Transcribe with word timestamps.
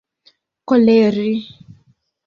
koleri 0.67 1.31